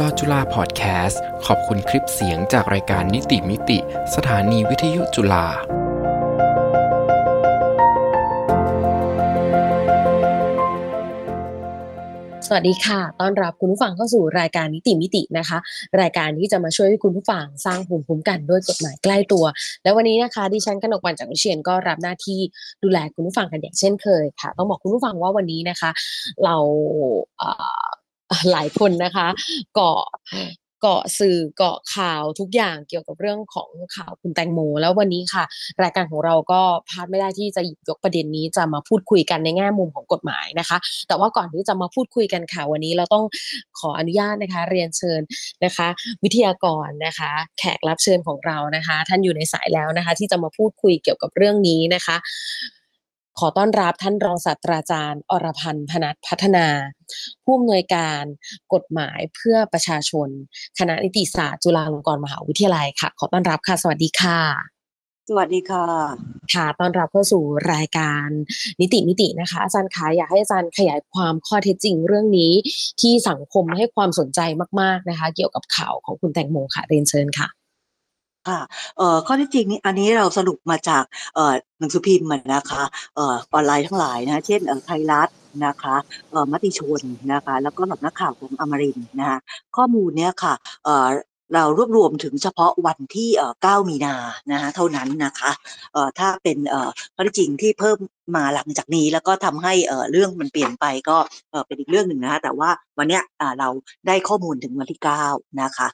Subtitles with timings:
[0.00, 3.78] ลอจุฬาพอดแคสต์ ขอบคุณคลิปเสียงจากรายการนิติมิติ
[4.14, 5.46] สถานีวิทยุจุฬา
[12.48, 15.58] สวัสดีค่ะ ต้อนรับคุณผู้ฟังเข้าสู่รายการนิติมิตินะคะ
[16.00, 19.44] รายการที่จะมาช่วยให้คุณผู้ฟังสร้างภูมิคุ้มกันด้วยกฎหมายใกล้ตัว
[19.82, 22.40] และวันนี้นะคะ ดิฉันกนกวันจากวิเชียนก็รับหน้าที่
[22.82, 25.90] ดูแลคุณผู้ฟังกันอย่างเช่นเคยค่ะ ต้องบอกคุณผู้ฟังว่าวันนี้นะคะ
[26.44, 26.56] เรา
[28.52, 29.26] หลายคนนะคะ
[29.74, 30.00] เกาะ
[30.82, 35.44] เกาะสื่อเกาะข่าวทุกอย่างเกี่ยวกับเรื่องของข่าวคุณแตงโม แล้ววันนี้ค่ะ
[35.82, 43.24] รายการของเราก็พลาดไม่ได้ที่จะหยิบยกประเด็นนี้จะมาพูดคุยกันในแง่มุมของกฎหมายนะคะ แต่ว่าก่อนที่จะมาพูดคุยกันค่ะวันนี้เราต้อง
[43.78, 45.20] ขออนุญาตนะคะ เรียนเชิญ
[45.64, 45.88] นะคะ
[46.24, 52.16] วิทยากรนะคะ แขกรับเชิญของเรานะคะ ท่านอยู่ในสายแล้วนะคะ ที่จะมาพูดคุยเกี่ยวกับเรื่องนี้นะคะ
[53.40, 56.66] ขอต้อนรับท่านรองศาสตราจารย์ อรพันธ์พนัทพัฒนา
[57.44, 58.22] ผู้อำนวยการ
[58.74, 60.28] กฎหมายเพื่อประชาชน
[60.78, 64.40] คณะนิติศาสตร์จุฬาลงกรณ์มหาวิทยาลัยค่ะ ขอต้อนรับค่ะ สวัสดีค่ะ
[65.28, 65.86] สวัสดีค่ะ
[66.54, 67.42] ค่ะต้อนรับเข้าสู่
[67.72, 68.28] รายการ
[68.80, 72.52] นิติมิตินะคะ อาจารย์คะอยากให้อาจารย์ขยายความข้อเท็จจริงเรื่องนี้
[73.00, 74.40] ที่สังคมให้ความสนใจ
[74.80, 77.48] มาก ๆนะคะ เกี่ยวกับข่าวของคุณแตงโมค่ะเรียนเชิญค่ะ
[78.48, 78.60] ค่ะ
[78.98, 82.82] เอ่อข้อที่จริงนี่อันนี้เราสรุปมาจากเอ่อหนังสือพิมพ์นะคะ
[83.14, 85.28] เอ่อออนไลน์ทั้งหลายนะเช่นเอ่อไทยรัฐ
[85.66, 85.96] นะคะ
[86.30, 87.00] เอ่อมติชน
[87.32, 89.38] นะคะแล้วก็สำนักข่าวของอมรินทร์นะคะ
[89.76, 91.08] ข้อมูลเนี้ยค่ะเอ่อ
[91.54, 94.14] เรารวบรวมถึงเฉพาะวันที่เอ่อ9มีนา
[94.52, 95.50] นะคะเท่านั้นนะคะ
[95.92, 97.98] เอ่อถ้าเป็นเอ่อข้อที่จริงที่เพิ่ม
[98.36, 101.18] มาหลังจากนี้แล้วก็ทำให้เอ่อเรื่องมันเปลี่ยนไปก็
[101.50, 103.68] เอ่อเป็นอีกเรื่องหนึ่งนะคะแต่ว่าวันเนี้ยอ่าเรา
[104.06, 105.88] ได้ข้อมูลถึงวันที่9นะคะ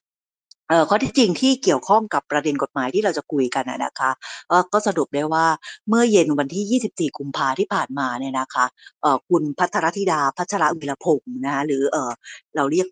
[0.89, 4.11] ข้อที่จริงที่เกี่ยวข้องกับประเด็นกฎหมายที่เราจะคุยกันนะคะ
[4.48, 5.47] เออก็สรุปได้ว่า
[5.89, 8.64] เมื่อเย็นวันที่ 24 กุมภาที่ผ่านมาเนี่ยนะคะ
[9.03, 12.12] เออคุณพัทรธิดาพัชรวิรพงศ์นะคะหรือเออ
[12.56, 12.87] เราเรียก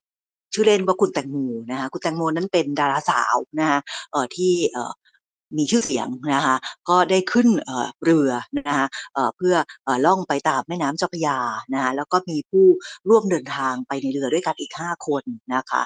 [0.55, 1.37] ชื่อเล่นว่าคุณแตงโม
[1.70, 3.78] นะคะคุณแตงโมนั้นเป็นดาราสาวนะคะ
[4.12, 4.92] เออที่เออ
[5.59, 6.56] มีชื่อเสียงนะคะ
[6.88, 7.49] ก็ได้ขึ้น
[8.05, 8.87] เรือนะคะ
[9.37, 9.55] เพื่อ
[10.06, 11.38] ล่องไปตามแม่น้ำเจ้าพระยา
[11.75, 12.66] นะคะแล้วก็มีผู้
[13.09, 15.22] ร่วมเดินทางไปในเรือด้วยกันอีก 5 คน
[15.55, 15.82] นะคะ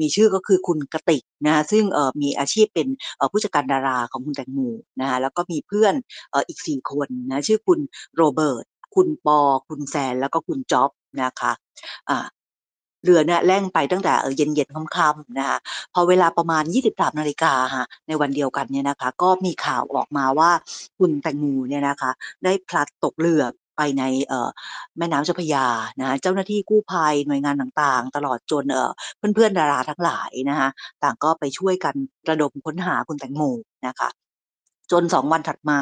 [0.00, 1.84] มีชื่อก็คือคุณกติกนะคะซึ่ง
[2.22, 2.88] มีอาชีพเป็น
[3.32, 4.60] ผู้จัดการดาราของคุณแตงโม
[5.00, 5.94] นะคะแล้วก็มีเพื่อน
[6.32, 7.78] อ่ออีก 4 คนนะชื่อคุณ
[8.16, 10.90] โรเบิร์ตคุณปอ คุณแซน แล้วก็คุณจ๊อบ
[11.22, 11.52] นะคะ
[12.10, 12.26] อ่า
[13.04, 15.58] เรือเนี่ยแล่นไปตั้งแต่เออเย็นๆค่ำๆนะคะ
[15.94, 20.50] พอเวลาประมาณ 23นาฬิกาค่ะในวันเดียวกันเนี่ยนะคะ ก็มีข่าวออกมาว่า
[20.98, 22.10] คุณแตงโมเนี่ยนะคะ
[22.44, 23.42] ได้พลัดตกเรือ
[23.80, 24.48] ไปในเอ่อ
[24.98, 25.66] แม่น้ำเจ้าพระยา
[25.98, 28.90] นะคะเจ้าหน้าที่กู้ภัยหน่วยงานต่างๆ ตลอดจนเอ่อ
[29.34, 30.68] เพื่อนๆดาราทั้งหลายนะคะ
[31.02, 31.94] ต่างก็ไปช่วยกัน
[32.28, 33.42] ระดมค้นหาคุณแตงโม
[33.86, 34.08] นะคะ
[34.90, 35.80] จนสองวันถัดมา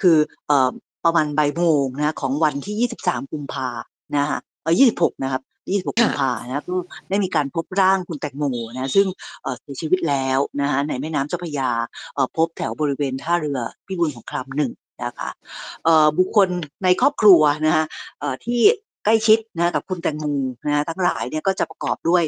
[0.00, 0.16] คือ
[0.48, 0.70] เอ่อ
[1.04, 3.68] ประมาณบ่ายโมงนะคะของวันที่ 23 กุมภา
[4.16, 6.76] นะคะเออ26 นะครับ26กุมภานะก็
[7.08, 8.44] ได้มีการพบร่างคุณแตงโม
[8.74, 9.06] นะซึ่ง
[9.42, 11.70] เอ่อเสียชีวิตแล้วนะคะในแม่น้ำเจ้าพระยา
[12.14, 14.72] เอ่อพบแถวบริเวณท่าเรือพิบูลสงครามหนึ่ง
[15.04, 15.30] นะคะ
[16.18, 16.48] บุคคล
[16.84, 17.84] ในครอบครัวนะคะ
[18.46, 18.60] ที่
[19.04, 20.24] ใกล้ชิดนะกับคุณแตงโม
[20.66, 22.22] นะทั้งหลายเนี่ยก็จะประกอบด้วย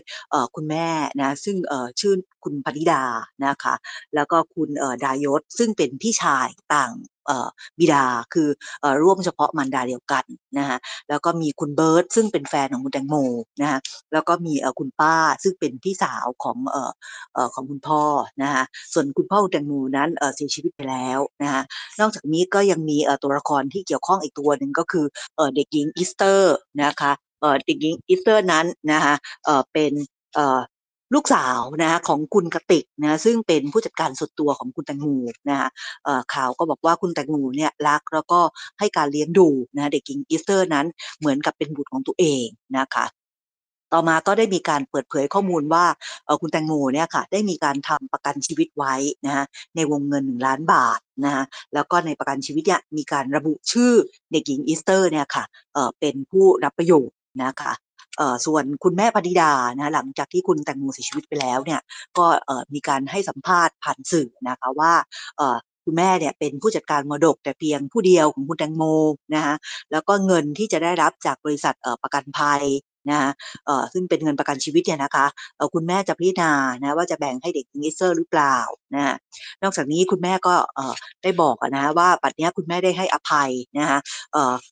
[0.54, 0.88] คุณแม่
[1.20, 1.56] นะซึ่ง
[2.00, 2.14] ชื่อ
[2.44, 3.04] คุณปณิดา
[3.46, 3.74] นะคะ
[4.14, 4.68] แล้วก็คุณ
[5.04, 6.92] ดายศซึ่งเป็นพี่ชายต่าง
[7.78, 8.04] บิดา
[8.34, 8.48] คือ
[8.84, 10.24] อร่วมเฉพาะมารดาเดียวกัน
[10.58, 13.16] นะคะแล้วก็มีคุณเบิร์ตซึ่งเป็นแฟนของคุณแตงโม
[13.60, 13.78] นะคะ
[14.12, 16.76] แล้วก็มีคุณป้าซึ่งเป็นพี่สาวของอ
[17.46, 18.02] อของคุณพ่อ
[18.42, 21.62] นะคะส่วนคุณพ่อคุณแตงโมนั้นเสียชีวิตไปแล้วนะคะ
[22.00, 25.06] นอกจากนี้ก็ยังมีตัวละครที่เกี่ยวข้องอีกตัวหนึ่งก็คือ
[25.36, 27.12] เอเด็กหญิงอีสเตอร์นะคะ
[27.66, 29.14] เด็กหญิงอีสเตอร์นั้นนะคะ
[29.44, 29.92] เป็น
[31.14, 35.06] ลูกสาวนะคะของคุณกติกนะซึ่งเป็นผู้จัดการส่วนตัวของคุณแตงโม
[35.50, 35.68] นะคะ
[36.34, 38.40] ข่าวก็บอกว่าคุณแตงโมเนี่ยรักแล้วก็
[38.78, 40.86] ให้การเลี้ยงดูนะเด็กหญิงอีสเตอร์นั้น
[41.18, 42.44] เหมือนกับเป็นบุตรของตัวเอง
[42.78, 43.06] นะคะ
[43.92, 45.84] ต่อมาก็ได้มีการเปิดเผยข้อมูลว่า
[46.40, 48.94] คุณแตงโมเนี่ยค่ะได้มีการทำประกันชีวิตไว้
[49.26, 49.44] นะคะ
[49.76, 51.44] ในวงเงิน 1 ล้านบาทนะคะ
[51.74, 53.92] แล้วก็ในประกันชีวิตเนี่ยมีการระบุชื่อ
[54.32, 57.72] เด็กหญิงอีสเตอร์เนี่ยค่ะเเป็นผู้รับประโยชน์นะคะ
[58.46, 61.80] ส่วนคุณแม่ปณิดานะหลังจากที่คุณแตงโมเสียชีวิตไปแล้วเนี่ย
[62.18, 62.26] ก็
[62.74, 64.92] มีการให้สัมภาษณ์ผ่านสื่อนะคะว่า
[65.84, 68.84] คุณแม่เนี่ยเป็นผู้จัดการมรดกแต่เพียงผู้เดียวของคุณแตงโม
[69.34, 69.54] นะคะ
[69.92, 72.62] แล้วก็เงินที่จะได้รับจากบริษัทประกันภัย
[73.10, 73.30] นะคะ
[73.92, 75.26] ซึ่งเป็นเงินประกันชีวิตเนี่ยนะคะ
[75.74, 76.52] คุณแม่จะพิจารณา
[76.82, 78.56] นะว่าจะแบ่งให้เด็กหญิงอีสเตอร์หรือเปล่า
[78.94, 79.16] นะ
[79.62, 80.54] นอกจากนี้คุณแม่ก็
[81.22, 83.98] ได้บอกนะว่าปัจจุบันคุณแม่ได้ให้อภัยนะคะ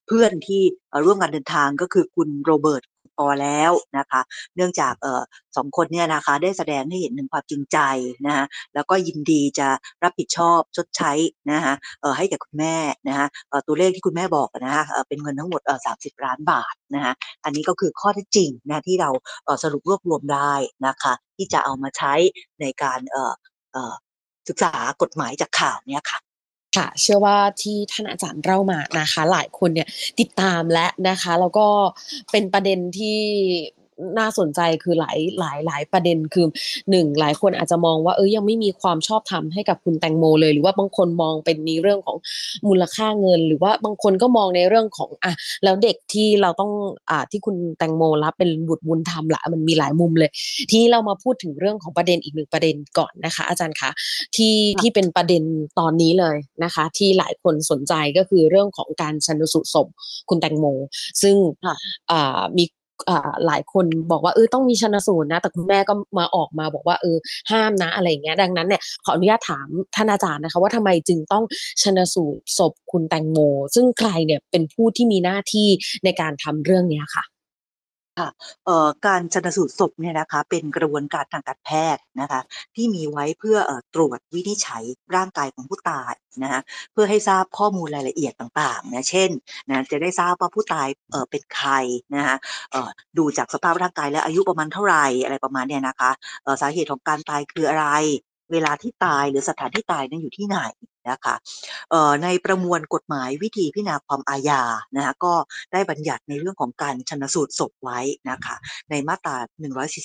[0.07, 0.63] เพื่อนที่
[1.05, 2.83] ร่วมกันเดินทางก็คือคุณโรเบิร์ต
[3.17, 4.21] ปอแล้วนะคะ
[4.57, 5.23] เนื่องจากเอ่อ
[5.57, 7.79] สองคนเนี่ยนะคะได้แสดงให้เห็นถึงความจริงใจ
[8.27, 8.45] นะคะ
[8.75, 9.69] แล้วก็ยินดีจะ
[10.03, 11.13] รับผิดชอบชดใช้
[11.51, 12.77] นะคะเอ่อให้แก่คุณแม่
[13.09, 17.13] นะคะเอ่อตัวเลขที่คุณแม่บอกนะคะเอ่อเป็นเงินทั้งหมดเอ่อสามสิบล้านบาทนะคะ
[17.45, 19.11] อันนี้ก็คือข้อเท็จจริงนะที่เรา
[19.45, 20.55] เอ่อสรุปรวบรวมได้
[20.87, 22.15] นะคะที่จะเอามาใช้
[22.61, 23.33] ในการเอ่อ
[23.73, 23.95] เอ่อ
[24.49, 24.73] ศึกษา
[25.03, 26.19] กฎหมายจากข่าวเนี่ยค่ะ
[26.77, 29.89] ค่ะเชื่อว่าที่ท่านอาจารย์เล่ามานะคะ หลายคนเนี่ย
[30.21, 31.67] ติดตามและนะคะ แล้วก็
[32.31, 33.21] เป็นประเด็นที่
[34.19, 36.47] น่าสนใจคือหลายหลายหลายประเด็นคือ
[36.91, 42.17] หนึ่งหลายคนอาจจะมองว่าเอ้ยยังไม่มีความชอบธรรมให้กับคุณแตงโมเลย หรือว่าบางคนมองเป็นในเรื่องของ
[42.69, 45.33] มูลค่าเงิน หรือว่าบางคนก็มองในเรื่องของอะ
[45.65, 46.73] แล้วเด็กที่เราต้อง
[47.11, 50.31] อ่าที่คุณแตงโมรับเป็นบุตรบุญธรรมละมันมีหลายมุมเลย
[50.71, 53.91] ที่เรามาพูดถึงเรื่องของประเด็นอีกหนึ่งประเด็นก่อนนะคะ อาจารย์คะ
[54.37, 55.43] ที่ค่ะที่เป็นประเด็น
[55.79, 59.89] ตอนนี้เลยนะคะ ที่หลายคนสนใจก็คือเรื่องของการชันสูตรศพ
[60.29, 60.67] คุณแตงโม
[61.23, 61.75] ซึ่งค่ะ
[62.11, 62.78] อ่ามีอ่า
[63.47, 67.17] หลายคนบอกว่าเออต้องมีชนสูตรนะ แต่คุณแม่ก็มาออกมาบอกว่าเออ
[67.51, 71.45] ห้ามนะอะไรอย่างเงี้ยดังนั้นเนี่ยขออนุญาตถามท่านอาจารย์นะคะ ว่าทำไมจึงต้อง
[71.83, 73.39] ชนสูตรศพคุณแตงโม
[73.75, 75.69] ซึ่งใครเนี่ยเป็นผู้ที่มีหน้าที่
[76.05, 77.25] ในการทำเรื่องเนี้ยค่ะ
[78.67, 82.41] เอ่อการชนสูตรศพเนี่ยนะคะเป็นกระบวนการทางการแพทย์นะคะ
[82.75, 84.85] ที่มีไว้เพื่ออตรวจวินิจฉัย
[85.17, 86.61] ร่างกายของผู้ตายนะคะ
[86.93, 89.31] เพื่อให้ทราบข้อมูลรายละเอียดต่างๆนะเช่น
[89.69, 91.71] นะจะได้ทราบว่าผู้ตายเเป็นใคร
[92.17, 92.37] นะคะ
[93.19, 96.11] ดูจากสภาพร่างกายและอายุประมาณเท่าไหร่อะไรประมาณเนี้ยนะคะ
[96.61, 97.87] สาเหตุของการตายคืออะไร
[98.53, 100.59] เวลาที่ตายหรือสถานที่ตายนั้นอยู่ที่ไหน
[101.11, 101.35] นะคะ
[101.91, 104.63] เอ่อในประมวลกฎหมายวิธีพิจารณาความอาญา
[104.97, 105.35] นะคะก็
[105.73, 108.01] ได้บัญญัติในเรื่องของการชันสูตรศพไว้
[108.31, 108.57] นะคะ
[108.91, 109.37] ในมาตรา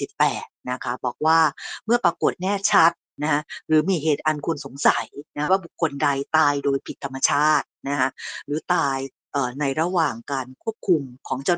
[0.01, 1.40] 148 นะคะบอกว่า
[1.86, 2.92] เมื่อปรากฏแน่ชัด
[3.24, 5.06] นะะหรือมีเหตุอันควรสงสัย
[5.36, 8.10] นะว่าบุคคลใดตายโดยผิดธรรมชาตินะคะ
[8.45, 8.98] หรือตาย
[9.34, 11.56] เอ่อในระหว่างการควบคุมของเจ้า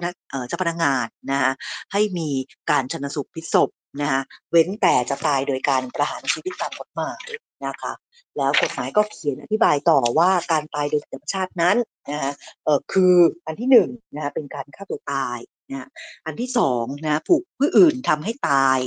[0.48, 1.52] เจ้าพนักงานนะคะ
[1.92, 2.30] ให้มี
[2.72, 3.70] การชนสูตรพิศพ
[4.02, 4.22] นะคะ
[4.52, 7.26] เว้นแต่จะตายโดยการประหารชีวิตตามกฎหมาย
[7.66, 7.94] นะคะ
[8.38, 11.78] แล้วกฎหมายก็เขียนอธิบายต่อว่าการตายโดยธรรมชาตินั้น
[12.12, 12.32] นะคะ
[12.64, 13.14] เออคือ
[13.46, 15.40] อันที่หนึ่งนะคะเป็นการฆ่าตัวตาย
[15.72, 15.90] นะ
[16.26, 18.80] อันที่สองนะถูกผู้อื่นทำให้ตาย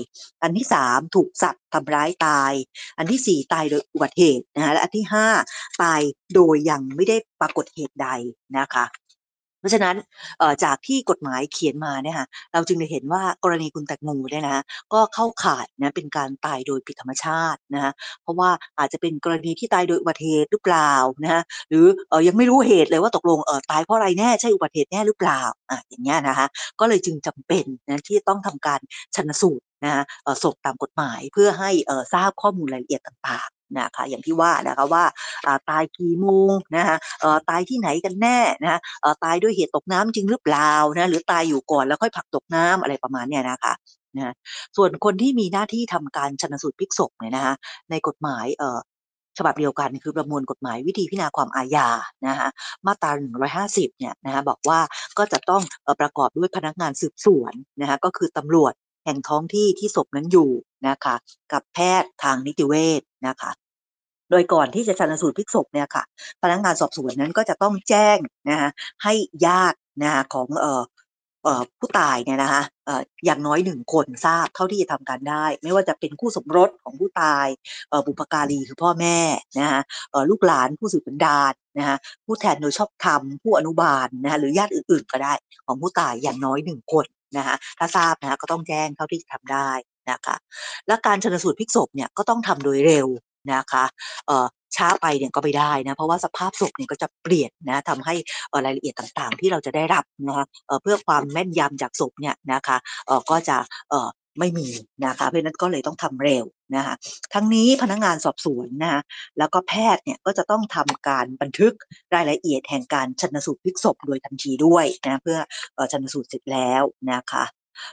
[0.42, 2.52] อันที่สามถูกสัตว์ทำร้ายตาย
[2.98, 5.26] อันที่สี่ตายโดยอุบัติเหตุนะฮะและอันที่ห้า
[5.82, 6.00] ตาย
[6.34, 8.08] โดยยังไม่ได้ปรากฏเหตุใด
[8.58, 8.84] นะคะ
[9.60, 9.96] เพราะฉะนั้น
[10.38, 14.62] เอ่อจากที่กฎหมายเขียนมาเนี่ยค่ะเราจึงได้เห็นว่ากรณีคุณแตงโมเนี่ยนะ
[14.92, 25.40] ก็เข้าข่ายนะเป็นการตายโดยผิดธรรมชาตินะคะเพราะว่าอาจจะเป็นกรณีที่ตายโดยอุบัติเหตุหรือเปล่านะคะหรือเออยังไม่รู้เหตุเลยว่าตกลงเออตายเพราะอะไรแน่ใช่อุบัติเหตุแน่หรือเปล่า
[25.70, 26.46] อะอย่างเงี้ยนะคะ
[26.80, 28.80] ก็เลยจึงจำเป็นนะที่ต้องทำการ
[29.14, 35.04] ชันสูตรนะคะเอ่อศพตามกฎหมายเพื่อให้เอ่อทราบข้อมูลรายละเอียดต่าง นะคะอย่างที่ว่านะคะว่า
[35.70, 36.96] ตายกี่โมงนะคะ
[37.50, 38.78] ตายที่ไหนกันแน่นะคะ
[39.24, 43.74] ตายด้วยเหตุตกน้ำจริงหรือเปล่านะหรือตายอยู่ก่อนแล้วค่อยผักตกน้ำอะไรประมาณเนี้ยนะคะ
[44.16, 44.34] นะ
[44.76, 47.54] ส่วนคนที่มีหน้าที่ทำการชันสูตรพลิกศพเนี่ยนะคะ
[47.90, 48.78] ในกฎหมายเอ่อ
[49.38, 51.88] ฉบับเดียวกันคือประมวลกฎหมายวิธีพิจารณาความอาญา
[52.26, 52.48] นะคะ
[52.86, 53.10] มาตรา
[53.56, 54.80] 150 เนี่ยนะคะบอกว่า
[55.18, 58.72] ก็จะต้องอประกอบด้วยพนักงานสืบสวนนะคะก็คือตำรวจ
[59.04, 60.50] แห่งท้องที่ที่ศพนั้นอยู่
[60.88, 61.14] นะคะ
[61.52, 63.50] กับแพทย์ทางนิติเวช นะคะ
[64.30, 66.04] โดยก่อนที่จะชันสูตรพลิกศพเนี่ยค่ะ
[66.42, 68.18] พนักงานสอบสวนนั้นก็จะต้องแจ้ง
[68.50, 68.70] นะคะ
[69.04, 69.14] ให้
[69.46, 70.82] ญาตินะคะของเอ่อ
[71.44, 77.46] เออผู้ตายเนี่ยนะคะเอออย่างน้อยหนึ่งคนทราบเท่าที่จะทำการได้ ไม่ว่าจะเป็นคู่สมรสของผู้ตาย
[77.90, 79.18] เออบุพการีคือพ่อแม่
[79.58, 79.80] นะคะ
[80.10, 85.32] เออลูกหลานผู้สืบสันดานนะคะผู้แทนโดยชอบธรรมผู้อนุบาลนะคะหรือญาติอื่น ๆ ก็ได้
[85.66, 87.06] ของผู้ตายอย่างน้อยหนึ่งคน
[87.36, 89.70] นะคะถ้าทราบนะคะก็ต้องแจ้งเท่าที่จะทำได้
[90.10, 90.36] นะคะ
[90.86, 93.08] และการชนสูตรพลิกศพเนี่ยก็ต้องทำโดยเร็ว
[93.52, 93.84] นะคะ
[94.26, 94.46] เอ่อ
[94.76, 98.14] ช้าไปเนี่ยก็ไม่ได้นะเพราะว่าสภาพศพเนี่ยก็จะเปลี่ยนนะทำให้
[98.64, 100.46] รายละเอียดต่างๆ ที่เราจะได้รับนะคะ
[100.82, 103.56] เพื่อความแม่นยำจากศพเนี่ยนะคะเอ่อก็จะ
[103.90, 104.68] เอ่อไม่มี
[105.06, 106.44] นะคะเพราะนั้นก็เลยต้องทำเร็ว
[106.76, 106.94] นะคะ
[107.34, 109.00] ทั้งนี้พนักงานสอบสวนนะคะ
[109.38, 111.74] แล้วก็แพทย์เนี่ยก็จะต้องทำการบันทึก
[112.14, 115.38] รายละเอียดแห่งการชันสูตรพลิกศพโดยทันทีด้วยนะเพื่อ
[115.74, 117.44] เอ่อชันสูตรเสร็จแล้วนะคะ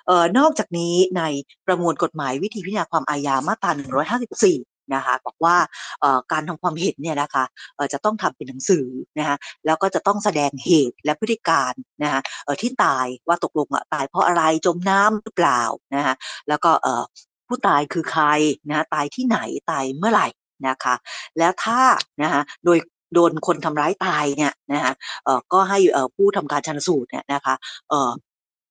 [0.07, 1.23] เอ่อนอกจากนี้ใน
[1.67, 5.55] ประมวลกฎหมายวิธีพิจารณาความอาญามาตรา 154นะคะบอกว่า
[6.31, 7.43] การทำความเห็นเนี่ยนะคะ
[7.93, 8.87] จะต้องทำเป็นหนังสือ
[9.19, 11.73] นะคะแล้วก็จะต้องแสดงเหตุและพฤติการ
[12.03, 12.21] นะคะ
[12.61, 15.61] ที่ตายว่าตกลงอะตายเพราะอะไรจมน้ำหรือเปล่า
[15.95, 16.15] นะคะ
[16.47, 16.71] แล้วก็
[17.47, 18.25] ผู้ตายคือใคร
[18.67, 19.39] นะะตายที่ไหน
[19.71, 20.27] ตายเมื่อไหร่
[20.67, 20.95] นะคะ
[21.37, 21.81] แล้วถ้า
[22.23, 22.77] นะคะโดย
[23.13, 24.93] โดนคนทำร้ายตายเนี่ยนะคะ
[25.53, 25.79] ก็ให้
[26.15, 27.55] ผู้ทำการชันสูตรเนี่ยนะคะ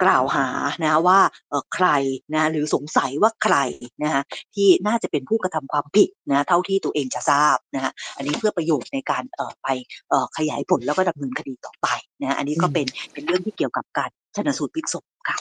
[0.05, 0.47] กล่าวหา
[0.83, 1.21] นะคะว่า
[1.51, 1.89] เอ่อใคร
[2.35, 3.57] นะหรือสงสัยว่าใคร
[4.03, 4.23] นะคะ
[4.55, 9.69] ที่น่าจะเป็นผู้กระทำความผิดนะเท่าที่ตัวเองจะทราบนะคะอันนี้เพื่อประโยชน์ในการเอ่อไป
[10.11, 11.89] เอ่อขยายผลแล้วก็ดำเนินคดีต่อไป
[12.23, 15.39] นะอันนี้ก็เป็นเป็นเรื่องที่เกี่ยวกับการชนสูตรพลิกศพค่ะ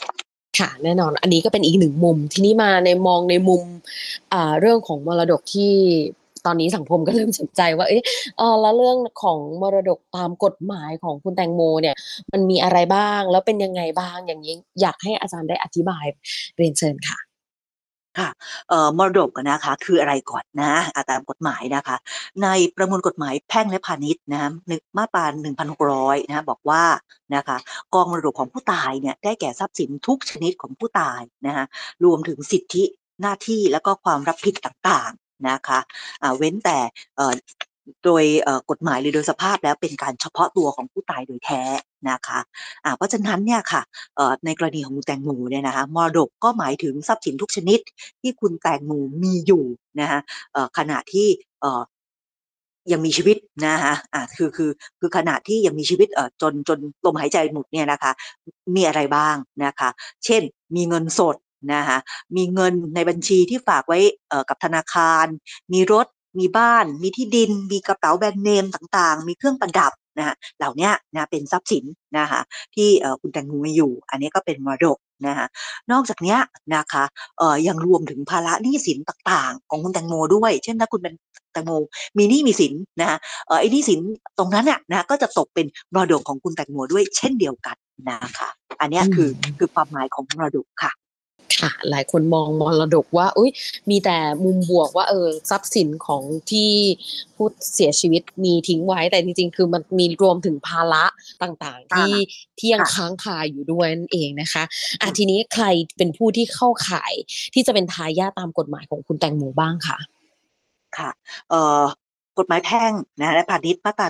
[0.58, 3.62] ค่ะแน่นอนอันนี้ก็เป็นอีกหนึ่งมุม ทีนี้มาในมองในมุม
[4.32, 5.72] อ่าเรื่องของมรดกที่
[6.46, 8.02] ตอนนี้สังคมก็เริ่มสนใจว่า เอ๊ะ
[8.38, 11.94] เอ่อแล้วเรื่องของมรดกตามกฎหมายของคุณแตงโมเนี่ย
[12.32, 16.04] มันมีอะไรบ้าง แล้วเป็นยังไงบ้าง อย่างงี้อยากให้อาจารย์ได้อธิบาย
[16.56, 17.18] เรียนเชิญค่ะ
[18.18, 18.30] ค่ะ
[18.68, 21.96] เอ่อมรดกนะคะคืออะไรก่อนนะอาตามกฎหมายนะคะ
[22.42, 25.24] ในประมวลกฎหมายแพ่งและพาณิชย์นะคะนึกมาตรา
[25.76, 26.84] 1,600นะคะบอกว่า
[27.34, 27.56] นะคะ
[27.94, 31.64] กองมรดกของผู้ตายเนี่ยได้แก่ทรัพย์สินทุกชนิดของผู้ตายนะคะ
[32.04, 32.84] รวมถึงสิทธิ
[33.20, 35.12] หน้าที่แล้วก็ความรับผิดต่าง
[35.48, 35.78] นะคะ
[36.22, 36.78] อ่าเว้นแต่
[37.16, 37.34] เอ่อ
[38.04, 41.62] โดยเอ่อกฎหมายหรือโดยสภาพแล้วเป็นการเฉพาะตัวของผู้ตายโดยแท้
[42.10, 42.38] นะคะ
[42.84, 43.82] อ่าเพราะฉะนั้นเนี่ยค่ะ
[44.16, 47.80] เอ่อในกรณีของคุณแตงโมเนี่ยนะคะมรดกก็หมายถึงทรัพย์สินทุกชนิด
[48.20, 49.64] ที่คุณแตงโมมีอยู่
[50.00, 50.20] นะคะ
[50.52, 51.26] เอ่อขณะที่
[51.60, 51.82] เอ่อ
[52.92, 53.36] ยังมีชีวิต
[53.66, 58.12] นะคะอ่าคือคือคือขณะที่ยังมีชีวิตเอ่อจนจนลมหายใจหมดเนี่ยนะคะ
[58.76, 59.88] มีอะไรบ้างนะคะ
[60.24, 60.42] เช่น
[60.76, 61.36] มีเงินสด
[61.72, 61.98] นะคะ
[62.36, 65.26] มีเงินในบัญชีที่ฝากไว้เอ่อกับธนาคาร
[65.72, 66.06] มีรถ
[66.38, 71.84] มีบ้าน มีที่ดิน มีกระเป๋าแบรนด์เนมต่างๆ มีเครื่องประดับนะคะเหล่าเนี้ยนะเป็นทรัพย์สิน
[72.18, 72.40] นะคะ
[72.74, 75.46] ที่เอ่อคุณแตงโมมีอยู่ อันนี้ก็เป็นมรดกนะคะ
[75.92, 76.38] นอกจากเนี้ย
[76.74, 77.04] นะคะ
[77.38, 81.14] เอ่อยังรวมถึงภาระหนี้สินต่างๆ ของคุณแตงโมด้วย เช่นถ้าคุณเป็น
[81.52, 81.72] แตงโม
[82.18, 84.00] มีหนี้มีสินนะคะเอ่อไอ้หนี้สิน
[84.38, 87.76] ตรงนั้นน่ะนะคะก็จะตกเป็นมรดกของคุณแตงโมด้วยเช่นเดียวกัน
[88.10, 88.48] นะคะ
[88.80, 90.92] อันเนี้ยอืคือมคือความหมายของมรดกค่ะ
[91.60, 93.50] ค่ะ หลายคนมองมรดกว่าอุ๊ย
[93.90, 96.70] มีแต่มุมบวกว่าเออทรัพย์สินของที่
[97.36, 101.04] ผู้เสียชีวิตมีทิ้งไว้แต่จริงๆ คือมันมีรวมถึงภาระ
[101.42, 102.12] ต่างๆอาที่
[102.58, 104.62] ที่ยังค่ะค้างคาอยู่ด้วยนั่นเองนะคะ
[105.00, 105.64] อือ่ามทีนี้ใคร
[105.96, 107.12] เป็นผู้ที่เข้าข่าย
[107.54, 109.98] ที่จะเป็นทายาทตามกฎหมายของคุณแตงโมบ้างคะ?
[110.98, 111.10] ค่ะ
[111.50, 111.84] เอ่อ
[112.38, 114.06] กฎหมายแพ่งนะและพาณิชย์มาตรา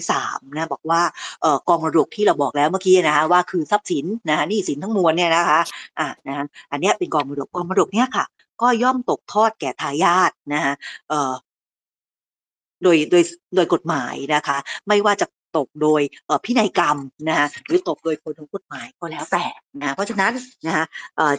[0.00, 1.02] 1,603นะบอกว่า
[1.40, 5.60] เออกองมรดกที่เราบอกแล้วเมื่อกี้นะคะว่าคือทรัพย์สินนะคะนี้สินทั้งมวลเนี่ยนะคะ
[5.98, 8.24] อ่านะคะอันนี้เป็นกองมรดกกองมรดกเนี่ยค่ะ
[8.62, 10.72] ก็ย่อมตกทอดแก่ทายาทนะคะ
[11.08, 11.32] เอ่อ
[12.82, 13.22] โดยโดย
[13.54, 14.56] โดยกฎหมายนะคะ
[14.88, 16.02] ไม่ว่าจะตกโดย
[16.44, 16.96] พินัยกรรม
[17.28, 19.44] นะคะหรือตกโดยผลของกฎหมายก็แล้วแต่
[19.80, 20.32] นะเพราะฉะนั้น
[20.66, 20.84] นะคะ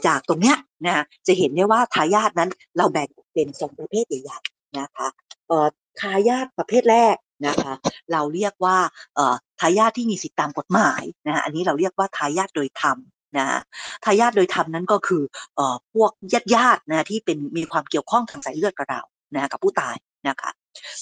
[0.07, 5.07] จากตรงเนี้ยนะจะเห็นได้ว่าทายาทนั้นเราแบ่งเป็น2ประเภทใหญ่ๆนะคะ
[5.47, 5.67] เอ่อ
[6.00, 7.15] ทายาทประเภทแรก
[7.48, 7.74] นะคะ
[8.12, 8.77] เราเรียกว่า
[9.15, 12.98] เอ่อทายาทที่มีสิทธิตามกฎหมายนะคะอันนี้เราเรียกว่าทายาทโดยธรรม
[13.38, 13.60] นะคะ
[14.05, 15.24] ทายาทโดยธรรมนั้นก็คือ
[15.55, 16.12] เอ่อพวก
[16.55, 19.01] ญาติๆนะคะที่เป็นมีความเกี่ยวข้องทางสายเลือดกับเรา
[19.33, 19.95] นะกับผู้ตาย
[20.27, 20.51] นะคะ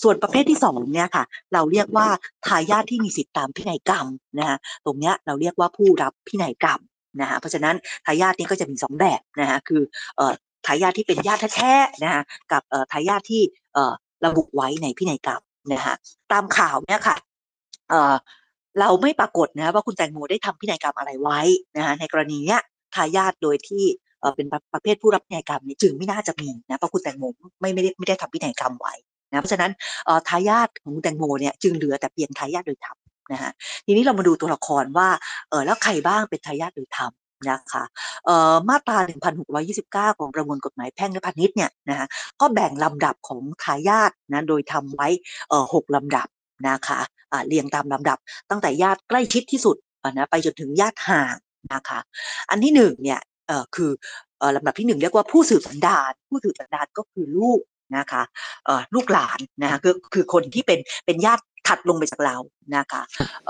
[0.01, 2.07] ส่วนประเภทที่2เนี่ยค่ะเราเรียกว่า
[2.47, 4.07] ทายาทที่มีสิทธิตามพินัยกรรม
[4.39, 6.79] นะคะตรงเนี้ยเราเรียกว่าผู้รับพินัยกรรม
[7.21, 9.81] นะคะเพราะฉะนั้นทายาทนี้ก็จะมี2แบบนะคะคือ
[10.17, 10.33] เอ่อ
[10.65, 13.41] ทายาทที่เป็นญาติแท้ๆนะคะกับเอ่อทายาทที่
[13.73, 13.93] เอ่อ
[14.25, 15.41] ระบุไว้ในพินัยกรรม
[15.73, 15.95] นะคะ
[16.31, 17.15] ตามข่าวเนี่ยค่ะ
[17.89, 18.15] เอ่อ
[18.79, 21.39] เราไม่ปรากฏนะว่าคุณแตงโมได้ทำพินัยกรรมอะไรไว้
[21.77, 22.61] นะคะในกรณีเนี้ย
[22.95, 23.85] ทายาทโดยที่
[24.35, 27.23] เป็นประเภทผู้รับพินัยกรรมนี่จึงไม่น่าจะมีนะเพราะคุณแตงโม
[27.61, 28.93] ไม่ไม่ได้ไม่ได้ทำพินัยกรรมไว้
[29.29, 29.71] นะเพราะฉะนั้น
[30.27, 32.97] ทายาทของคุณแตงโมเนี่ยจึงเหลือแต่เพียงทายาทโดยธรรม
[33.31, 33.51] นะคะ
[33.85, 35.09] ทีนี้เรามาดูตัวละครว่า
[35.49, 37.11] เออแล้วใครบ้างเป็นทายาทโดยธรรม
[37.49, 37.83] นะคะ
[38.25, 38.97] เอ่อมาตรา
[39.55, 42.07] 1,629 ของประมวลกฎหมายแพ่งและพาณิชย์เนี่ยนะคะ
[42.41, 45.07] ก็แบ่งลำดับของทายาทนะโดยธรรมไว้
[45.49, 46.27] เอ่อ6ลำดับ
[46.67, 46.99] นะคะ
[47.31, 48.17] อ่าเรียงตามลำดับ
[48.49, 49.75] ตั้งแต่ญาติใกล้ชิดที่สุด
[50.11, 51.35] นะไปจนถึงญาติห่าง
[51.73, 51.99] นะคะ
[52.49, 53.91] อันที่1เนี่ยเอ่อคือ
[54.39, 57.61] เอ่อลำดับที่1เรียกว่าผู้สืบสันดานผู้สืบสันดานก็คือลูก
[57.97, 58.21] นะคะ
[58.65, 62.37] เอ่อลูกหลานนะคะคือคือคนที่เป็นเป็นญาติถัดลงไปจากเรา
[62.75, 63.01] นะคะ
[63.47, 63.49] เ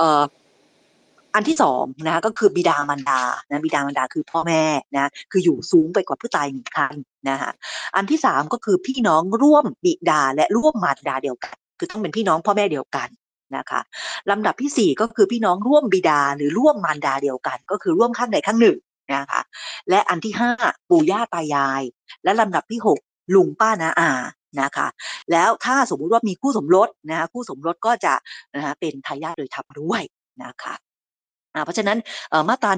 [1.35, 4.63] อันที่2นะคะก็คือบิดามารดานะบิดามารดาคือพ่อแม่
[4.95, 6.95] นะคืออยู่สูงไปกว่าผู้ตาย1ขั้น
[7.29, 7.51] นะคะ
[7.95, 13.09] อันที่3ก็คือพี่น้องร่วมบิดาและร่วมมารดาเดียวกัน คือต้องเป็นพี่น้องพ่อแม่เดียวกัน
[13.55, 13.81] นะคะ
[14.29, 18.77] ลำดับที่4ก็คือพี่น้องร่วมบิดาหรือร่วมมารดาเดียวกัน ก็คือร่วมข้างใดข้างหนึ่ง
[19.15, 19.41] นะคะ
[19.89, 21.81] และอันที่5ปู่ย่าตายาย
[22.23, 24.11] และลำดับที่6ลุงป้าน้าอา
[24.61, 24.87] นะคะ
[25.31, 28.13] แล้วถ้าสมมุติว่ามีคู่สมรสนะคะคู่สมรสก็จะ
[28.55, 30.01] นะคะเป็นทายาทโดยธรรมด้วย
[30.43, 30.73] นะคะ
[31.65, 31.97] เพราะฉะนั้น
[32.29, 32.71] เอ่อมาตรา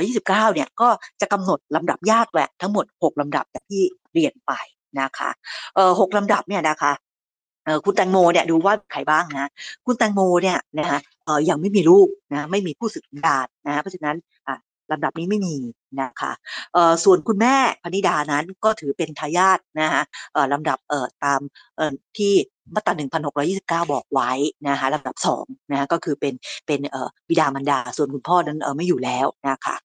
[0.00, 0.88] 1,629 เนี่ยก็
[1.20, 4.52] จะกำหนดลำดับญาติแหวะทั้งหมด 6 ลำดับอย่ที่เรียนไป
[5.00, 5.30] นะคะ
[5.74, 6.92] เอ่อ6ลำดับเนี่ยนะคะ
[7.64, 9.50] เออคุณแตงโมเนี่ยดูว่าใครบ้างนะ
[9.86, 14.56] คุณแตงโมเนี่ยนะคะเออยังไม่มีลูกนะไม่มีผู้สืบสันดานนะคะเพราะฉะนั้นอ่า
[14.90, 15.56] ลำดับนี้ไม่มี
[16.00, 16.32] นะคะ
[16.74, 21.40] เอ่อส่วนคุณแม่พนิดานั้นก็ถือเป็นทายาทนะคะเอ่อลำดับเอ่อตาม
[21.76, 22.32] เอ่อที่
[22.74, 22.94] มาตรา
[23.48, 24.30] 1,629 บอกไว้
[24.68, 26.34] นะคะลำดับ2นะคะก็คือเป็น
[26.66, 29.76] เป็นเอ่อบิดามารดา ส่วนคุณพ่อนั้นเอ่อไม่อยู่แล้วนะคะ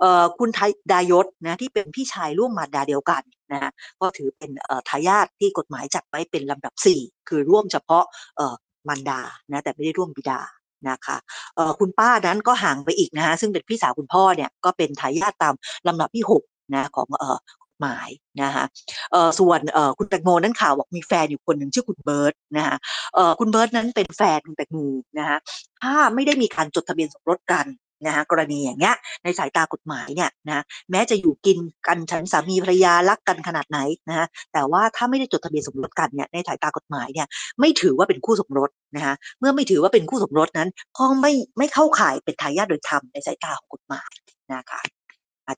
[0.00, 0.50] เอ่อคุณ
[0.92, 3.70] ดายศนะที่เป็นพี่ชายร่วมมารดาเดียวกันนะ
[4.00, 8.04] ก็ถือเป็นเอ่อทายาทที่กฎหมายจัดไว้เป็นลำดับ 4 คือร่วมเฉพาะ
[8.36, 8.54] เอ่อ
[8.88, 9.20] มารดา
[9.50, 10.40] นะแต่ไม่ได้ร่วมบิดา
[10.88, 11.16] นะคะ
[11.56, 15.54] เออคุณป้านั้นก็ห่างไปอีกนะฮะซึ่งเป็นพี่สาวคุณพ่อเนี่ยก็เป็นทายาทตาม
[15.86, 16.42] ลำดับที่หก
[16.74, 17.38] นะของเอ่อ
[17.80, 18.10] หมาย
[18.42, 18.64] นะคะ
[19.12, 22.76] เอ่อส่วนเอ่อคุณแตงโมนั้นข่าวบอกมีแฟนอยู่คนหนึ่งชื่อคุณเบิร์ตนะคะ
[23.14, 24.78] เอ่อคุณเบิร์ตนั้นเป็นแฟนคุณแตงโม
[25.18, 25.38] นะคะ
[25.82, 27.66] ถ้าไม่ได้มีการจดทะเบียนสมรสกัน
[28.06, 33.78] นะคะกรณีอย่างเงี้ยในสายตากฎหมายเนี่ยนะแม้จะอยู่กินกันฉันสามีภรรยารักกันขนาดไหน
[34.08, 37.26] นะคะแต่ว่าถ้าไม่ได้จดทะเบียนสมรสกันเนี่ยในสายตากฎหมายเนี่ย
[37.60, 44.10] ไม่ถือว่าเป็นคู่สมรสนะคะเมื่อไม่ถือว่าเป็นคู่สมรสนั้นก็ไม่ไม่เข้าข่ายเป็นทายาทโดยธรรมในสายตาของกฎหมาย
[44.52, 44.80] นะคะ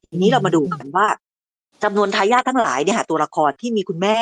[0.09, 1.07] ทีนี้เรามาดูกันว่า
[1.83, 4.19] จำนวนทายาททั้งหลายเนี่ยค่ะตัวละครที่มีคุณแม่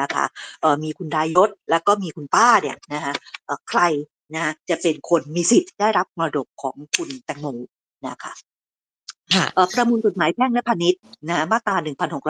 [0.00, 0.24] นะคะ
[0.60, 3.12] เอ่อมีคุณดายศแล้วก็มีคุณป้าเนี่ยนะคะ
[3.46, 3.80] เอ่อใคร
[4.34, 7.46] นะจะเป็นคนมีสิทธิ์ได้รับมรดกของคุณแตงโม
[8.06, 8.32] นะคะ
[9.34, 11.76] ค่ะเอ่อประมวลกฎหมายแพ่งและพาณิชย์นะฮะมาตรา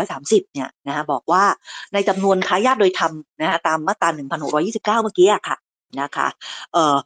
[0.01, 1.45] 1,630 เนี่ยนะฮะบอกว่า
[1.93, 4.09] ในจำนวนทายาทโดยธรรมนะฮะตามมาตรา
[4.51, 5.57] 1,629 เมื่อกี้อะค่ะ
[6.01, 6.27] นะคะ
[6.73, 6.97] เอ่อ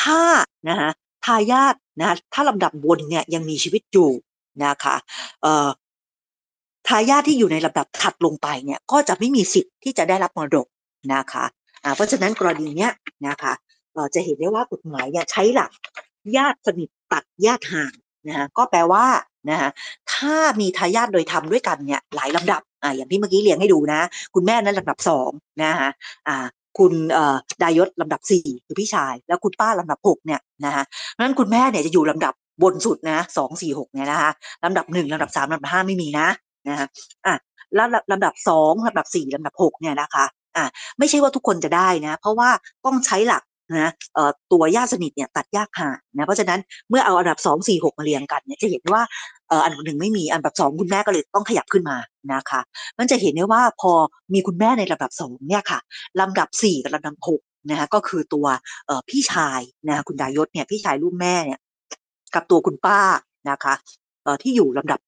[0.00, 0.20] ถ้า
[0.68, 0.90] นะฮะ
[1.24, 4.10] ทายาทนะฮะถ้าลำดับบนเนี่ยยังมีชีวิตอยู่
[4.64, 4.96] นะคะ
[5.42, 5.68] เอ่อ
[6.88, 10.66] ทายาทที่อยู่ในลำดับถัดลงไปเนี่ยก็จะไม่มีสิทธิ์ที่จะได้รับมรดก
[11.14, 11.44] นะคะ
[11.84, 12.92] อ่าเพราะฉะนั้นกรณีเนี้ย
[13.28, 13.69] นะคะเอ่อ
[14.14, 15.70] จะเห็นได้ว่ากฎหมายเนี่ยใช้หลัก
[16.36, 17.92] ญาติสนิทตัดญาติห่าง
[18.28, 19.06] นะฮะก็แปลว่า
[19.50, 19.70] นะฮะ
[20.12, 24.00] ถ้ามีทายาทโดยธรรมด้วยกันเนี่ยหลายลำดับอ่าอย่างที่เมื่อกี้เรียงให้ดูนะ
[24.34, 25.30] คุณแม่นั้นลำดับสอง
[25.62, 25.90] นะฮะ
[26.28, 26.46] อ่า
[26.78, 30.84] คุณเอ่อดายศลำดับสี่คือพี่ชาย แล้วคุณป้าลำดับหกเนี่ยนะฮะ
[31.18, 34.30] นั้นคุณแม่เนี่ยจะอยู่ลำดับบนสุดนะสองสี่หกเนี่ยนะคะ
[34.64, 36.28] ลำดับหนึ่งลำดับสามลำดับห้าไม่มีนะ
[36.68, 36.86] นะฮะ
[37.26, 37.34] อะ
[37.74, 40.24] แล้วลำดับสองลำดับสี่ลำดับหกเนี่ยนะคะ
[40.56, 40.64] อะ
[40.98, 42.50] ไม่ใช่ว่าทุกคนจะได้นะ เพราะว่า
[42.84, 43.90] ต้องใช้หลัก นะ
[44.52, 46.60] ตัวญาติสนิทเนี่ยตัดยากห่างนะเพราะฉะนั้น
[46.90, 49.02] เมื่อเอาอันดับสองสี่หกมาเรียงกันเนี่ยจะเห็นว่า
[49.64, 51.96] อันดับหนึ่งไม่มีอันดับสองคุณแม่ก็เลยต้องขยับขึ้นมา
[52.32, 52.60] นะคะ
[52.98, 53.92] มันจะเห็นได้ว่าพอ
[54.34, 55.80] มีคุณแม่ในลำดับสองเนี่ยค่ะ
[56.20, 58.46] ลำดับสี่กับลำดับหกนะคะก็คือตัว
[59.08, 61.60] พี่ชายนะคะคุณดายศเนี่ยพี่ชายลูกแม่เนี่ย
[62.34, 63.00] กับตัวคุณป้า
[63.50, 63.74] นะคะ
[64.42, 65.00] ที่อยู่ลำดับ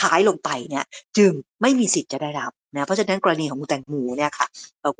[0.00, 0.84] ท้ายลงไปเนี่ย
[1.16, 1.32] จึง
[1.62, 4.46] ไม่มีสิทธิ์จะได้รับนะเพราะฉะนั้นกรณีของคุณแตงโมเนี่ยค่ะ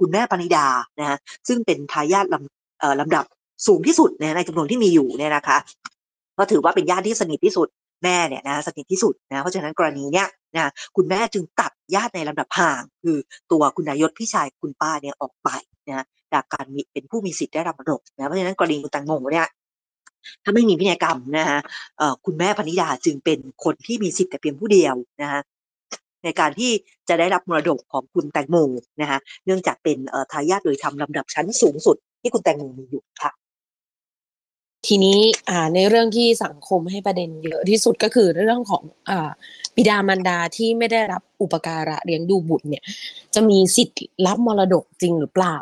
[0.01, 0.67] คุณแม่ปณิดา
[0.99, 1.19] นะฮะ
[1.49, 2.66] ซึ่งเป็นทายาทลำ
[3.01, 3.25] ลำดับ
[3.67, 5.59] สูงที่สุดนในจำนวนที่มีอยู่เนี่ยนะคะ
[6.39, 7.69] ก็ถือว่าเป็นญาติที่สนิทที่สุด
[8.03, 13.17] แม่เนี่ยนะสนิทที่สุดนะเพราะฉะนั้นกรณีเนี้ยนะคุณแม่จึงตัดญาติในลำดับห่าง คือ
[13.53, 15.49] ตัวคุณนายศพี่ชายคุณป้าเนี่ยออกไป
[15.89, 19.49] นะจากการมีเป็นผู้มีสิทธิ์ได้รับมรดกนะเพราะฉะนั้นกรณีคุณแตังโมเนี่ย
[20.45, 21.59] ถ้าไม่มีพินัยกรรมนะฮะ
[22.25, 25.41] คุณแม่พนิดาจึงเป็นคนที่มีสิทธิ์แต่เพียงผู้เดียวนะฮะ
[26.25, 26.73] ในการที่
[27.09, 28.57] จะได้รับมรดกของคุณแตงโม
[29.01, 29.99] นะฮะเนื่องจากเป็น
[30.33, 33.33] ทายาทโดยธรรมลำดับชั้นสูงสุด ที่คุณแตงโมมีอยู่ค่ะ
[34.87, 39.31] ทีนี้อ่าในเรื่องที่สังคมให้ประเด็นเยอะที่สุดก็คือเรื่องของอ่า
[39.77, 42.85] บิดามารดาที่ไม่ได้รับอุปการะเลี้ยงดูบุตรเนี่ย
[43.35, 45.57] จะมีสิทธิ์รับมรดกจริงหรือเปล่า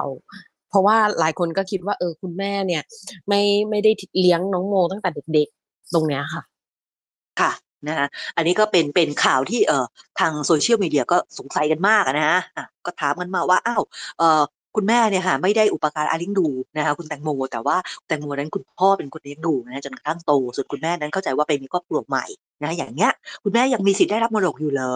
[0.68, 2.82] เพราะว่าหลายคนก็คิดว่า เออคุณแม่เนี่ย
[3.28, 6.42] ไม่ไม่ได้เลี้ยงน้องโมตั้งแต่เด็กๆตรงเนี้ยค่ะ
[7.40, 7.52] ค่ะ
[7.88, 9.86] นะฮะอันนี้ก็เป็นเป็นข่าวที่เอ่อ
[10.20, 13.82] ทางโซเชียลมีเดียก็สงสัยกันมากอะนะฮะอะก็ถามกันมาว่าอ้าว
[14.18, 14.42] เอ่อ
[14.76, 22.24] คุณแม่เนี่ยค่ะไม่ได้อุปการะเลี้ยงดูนะคะคุณแตงโม แต่ว่าแตงโมนั้นคุณพ่อเป็นคนเลี้ยงดูนะจนกระทั่งโตส่วนคุณแม่นั้นเข้าใจว่าไปมีครอบครัวใหม่
[22.62, 23.12] นะอย่างเงี้ย
[23.44, 24.94] คุณแม่ยังมีสิทธิ์ได้รับมรดกอยู่เหรอ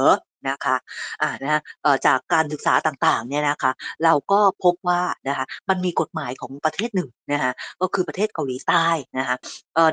[0.49, 0.77] นะคะ
[1.23, 1.61] อ่านะ
[2.07, 3.73] จากการศึกษาต่างๆเนี่ยนะคะ
[4.05, 8.87] เราก็พบว่านะคะมันมีกฎหมายของประเทศหนึ่งนะคะก็คือประเทศเกาหลีใต้
[9.19, 9.37] นะคะ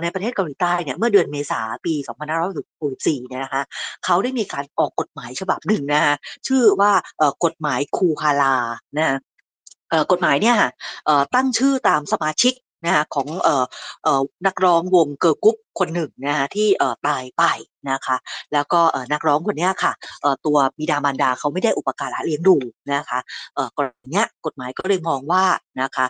[0.01, 3.63] ในประเทศเกาหลีใต้เนี่ยเมื่อเดือนเมษาปี 2564เนี่ยนะคะ
[4.05, 6.15] เขาได้มีการออกกฎหมายฉบับหนึ่งนะคะ
[6.47, 6.91] ชื่อว่า
[7.45, 8.57] กฎหมายคูฮาลา
[8.97, 9.17] นะ
[10.11, 10.69] กฎหมายเนี่ยค่ะ
[11.35, 12.53] ตั้งชื่อตามสมาชิก
[12.85, 13.49] นะคะของอ
[14.19, 16.67] อนักร้องวงเกิร์ลกรุ๊ปคนหนึ่งนะคะที่
[17.07, 17.43] ตายไป
[17.91, 18.15] นะคะ
[18.53, 18.81] แล้วก็
[19.13, 19.93] นักร้องคนเนี้ยค่ะ
[20.45, 22.57] ตัวบิดามารดาเขาไม่ได้อุปการะเลี้ยงดู
[22.93, 23.19] นะคะ
[23.77, 25.43] กรณีเนี้ยกฎหมายก็เลยมองว่า
[25.81, 26.05] นะคะ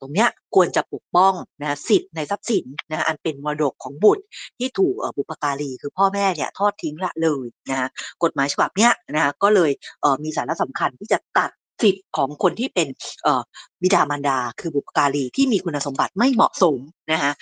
[0.00, 4.24] ตรงเนี้ยควรจะปกป้องนะสิทธิ์ในทรัพย์สินนะอันเป็นมรดกของบุตร
[4.58, 7.88] ที่ถูกบุปการีคือพ่อแม่เนี่ยทอดทิ้งละเลยนะ
[8.22, 9.70] กฎหมายฉบับเนี้ยนะก็เลย
[10.22, 11.50] มีสาระสำคัญที่จะตัด
[11.82, 12.88] สิทธิ์ของคนที่เป็น
[13.82, 16.78] บิดามารดา คือบุปการีที่มีคุณสมบัติไม่เหมาะสม
[17.12, 17.32] นะคะ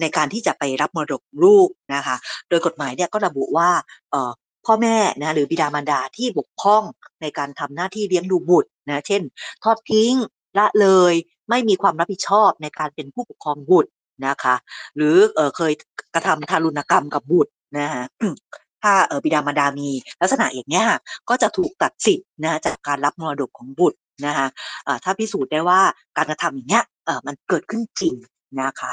[0.00, 2.16] ในการที่จะไปรับมรดกลูกนะคะ
[2.48, 3.70] โดยกฎหมายเนี่ยก็ระบุว่า
[4.66, 6.82] พ่อแม่นะหรือบิดามารดาที่บกพร่อง
[7.22, 9.22] ในการทำหน้าที่เลี้ยงดูบุตรนะเช่น
[9.62, 10.14] ทอดทิ้ง
[10.58, 11.14] ละเลย
[11.50, 13.90] ไม่มีความรับผิดชอบในการเป็นผู้ปกครองบุตร
[14.26, 14.54] นะคะ
[14.96, 15.72] หรือเเคย
[16.14, 18.04] กระทำทารุณกรรมกับบุตรนะฮะ
[18.84, 19.88] ถ้าเออบิดามารดามี
[20.20, 24.46] ลักษณะอย่างเนี้ยค่ะก็จะถูกตัดสิทธิ์นะจากการรับมรดกของบุตรนะคะ
[25.04, 25.80] ถ้าพิสูจน์ได้ว่า
[26.16, 26.84] การกระทำอย่างเนี้ย
[27.26, 28.14] มันเกิดขึ้นจริง
[28.60, 28.92] นะคะ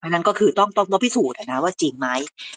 [0.00, 2.08] เพราะฉะนั้นก็คือต้องต้องต้องพิสูจน์อะนะว่าจริงไหม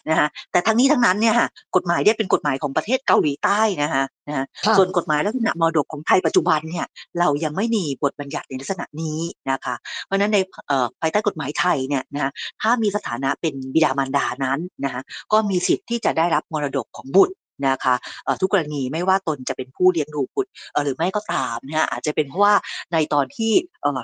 [0.08, 6.86] นะคะแต่ทั้งนี้ทั้งนั้นเนี่ยค่ะกฎหมายเนี่ยเป็นกฎหมายของประเทศเกาหลีใต้นะคะนะฮะค่ะส่วนกฎหมายลักษณะมรดกของไทยปัจจุบันเนี่ย
[7.20, 9.18] เรายังไม่มีบทบัญญัติในลักษณะนี้
[9.50, 12.30] นะคะเพราะฉะนั้นในเอ่อภายใต้กฎหมายไทยเนี่ยนะคะ
[12.62, 15.02] ถ้ามีสถานะเป็นบิดามารดานั้นนะคะ
[15.32, 17.34] ก็มีสิทธิ์ที่จะได้รับมรดกของบุตร
[17.68, 22.54] นะคะเอ่อทุกกรณีไม่ว่าตนจะเป็นผู้เลี้ยงดูบุตรเอ่อหรือไม่ก็ตามนะฮะอาจจะเป็นเพราะว่า
[22.92, 23.52] ในตอนที่
[23.82, 24.00] เอ่อ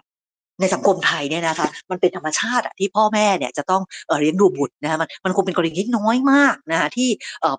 [0.61, 3.83] ในสังคมไทยเนี่ยนะคะมันเป็นธรรมชาติที่พ่อแม่เนี่ยจะต้อง
[4.21, 7.09] เลี้ยงดูบุตรนะคะมันมันคงเป็นกรณีที่น้อยมากนะคะที่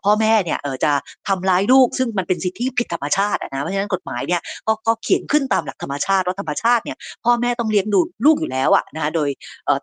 [0.06, 0.94] พ่อแม่เนี่ยจะ
[1.28, 9.30] ทำร้ายลูก ซึ่งมันเป็นสิทธิผิดธรรมชาตินะเพราะฉะนั้นกฎหมายเนี่ยก็ก็เขียนขึ้นตามหลักธรรมชาติว่าธรรมชาติเนี่ยพ่อแม่ต้องเลี้ยงดูลูกอยู่แล้วอะนะคะโดย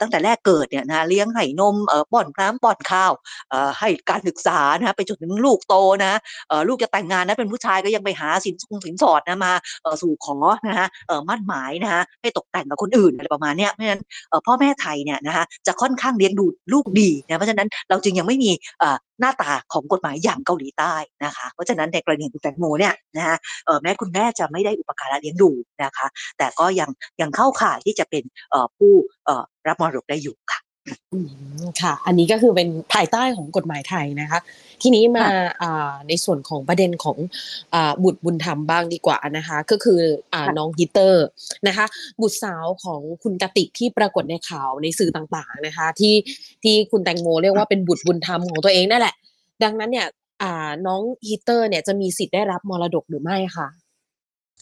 [0.01, 1.77] ตั้งแต่แรกเกิดเนี่ยนะเลี้ยงให้นม
[2.13, 3.13] ป้อนน้ำป้อนข้าว
[3.79, 6.19] ให้การศึกษานะคะไปจนถึงลูกโตนะ
[6.69, 9.53] ลูกจะแต่งงานนะเป็นผู้ชายก็ยังไปหาสินสงสินสอดนะมา
[10.03, 10.37] สู่ขอ
[10.69, 10.87] นะคะ
[11.29, 14.03] มั่นหมายนะคะให้ตกแต่งกับคนอื่นอะไรประมาณเนี้ยเพราะฉะนั้น
[14.47, 18.51] พ่อแม่ไทยเนี่ยนะคะจะค่อนข้างเลี้ยงดูลูกดีนะเพราะฉะนั้นเราจึงยังไม่มี
[19.21, 20.95] หน้าตาของกฎหมายอย่างเกาหลีใต้
[21.25, 23.37] นะคะ เพราะฉะนั้นในกรณีองคุณแตงโมเนี่ยนะคะ
[23.83, 25.51] แม้คุณแม่จะไม่ได้อุปการะเลี้ยงดู
[25.85, 26.07] นะคะ
[26.39, 26.91] แต่ก็ยัง
[27.21, 28.23] ยังเข้าข่ายที่จะเป็น
[28.77, 28.93] ผู้
[29.69, 30.37] รับมรดกได้อยู่
[30.89, 31.19] ค่ะอื
[31.61, 34.39] มค่ะ อันนี้ก็คือเป็นภายใต้ของกฎหมายไทยนะคะ
[34.83, 37.19] ทีนี้มาค่ะอ่าในส่วนของประเด็นของ
[37.75, 40.01] อ่าบุตรบุญธรรมบ้างดีกว่านะคะ ก็คือ
[40.33, 41.25] อ่าค่ะน้องฮิตเตอร์
[41.67, 41.87] นะคะ
[42.21, 46.15] บุตรสาวของคุณกติกที่ปรากฏในข่าวในสื่อต่างๆนะคะ ที่
[46.63, 49.15] ที่คุณแตงโมเรียกว่าเป็นบุตรบุญธรรมของตัวเองนั่นแหละ
[49.65, 50.07] ดังนั้นเนี่ย
[50.43, 53.69] อ่าน้องฮิตเตอร์เนี่ยจะมีสิทธิ์ได้รับมรดกหรือไม่คะ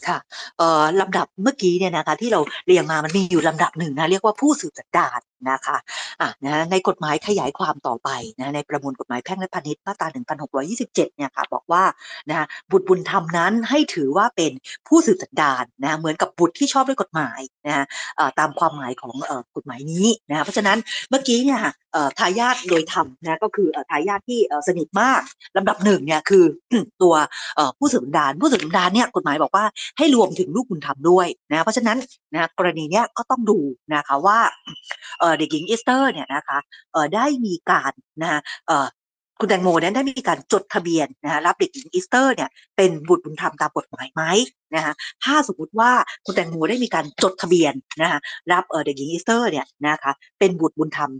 [0.07, 0.17] ค่ะ
[0.57, 5.19] เอ่อลำดับเมื่อกี้เนี่ยนะคะที่เราเรียงมามันมีอยู่ลำดับหนึ่งนะเรียกว่าผู้สืบสันดาน
[5.49, 5.77] นะคะ
[6.21, 10.07] อะนะในกฎหมายขยายความต่อไปนะในประมวลกฎหมายแพ่งและพาณิชย์มาตรา
[10.53, 11.83] 1627 เนี่ยค่ะบอกว่า
[12.29, 14.51] นะบุตรบุญธรรมนั้นให้ถือว่าเป็น
[14.87, 17.85] ผู้สืบสันดานนะเหมือนกับบุตรที่ชอบด้วยกฎหมายนะ
[18.19, 20.77] อ่อตามความหมายของเอ่อกฎหมายนี้นะเพราะฉะนั้น
[21.09, 21.61] เมื่อกี้เนี่ย
[21.93, 25.21] เอ่อทายาทโดยธรรมนะก็คือเอ่อทายาทที่เอ่อสนิทมาก
[25.57, 26.43] ลำดับหนึ่งเนี่ยคือ
[27.01, 27.15] ตัว
[27.55, 29.65] เอ่อผู้สืบสันดานผู้สืบสันดานเนี่ยกฎหมายบอกว่า
[29.97, 31.97] ให้รวมถึงลูกบุญธรรมด้วยนะเพราะฉะนั้น
[32.33, 33.59] นะกรณีเนี้ยก็ต้องดู
[33.93, 34.39] นะคะว่า
[35.39, 36.57] เด็กหญิงอีสเตอร์เนี่ยนะคะ
[36.91, 38.87] เอ่อได้มีการนะคะเอ่อ
[39.39, 44.23] คุณแตงโมนี่ยได้มีการจดทะเบียนนะคะรับเด็กหญิงอีสเตอร์เนี่ยเป็นบุตรบุญธรรมตามกฎหมายไหม
[44.75, 45.91] นะคะถ้าสมมติว่า
[46.25, 48.19] คุณแตงโมได้มีการจดทะเบียนนะคะ
[48.51, 51.11] รับเด็กหญิงอีสเตอร์เนี่ยนะคะเป็นบุตรบุญธรรม